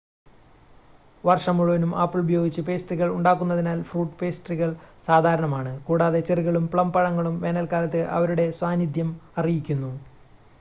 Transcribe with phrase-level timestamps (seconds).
[1.23, 4.71] വർഷം മുഴുവനും ആപ്പിൾ ഉപയോഗിച്ച് പേസ്ട്രികൾ ഉണ്ടാക്കുന്നതിനാൽ ഫ്രൂട്ട് പേസ്ട്രികൾ
[5.07, 9.11] സാധാരണമാണ് കൂടാതെ ചെറികളും പ്ലം പഴങ്ങളും വേനൽക്കാലത്ത് അവരുടെ സാന്നിധ്യം
[9.37, 9.93] അറിയിക്കുന്നു